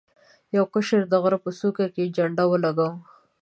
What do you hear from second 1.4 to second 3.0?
په څوکه جنډه ولګوله.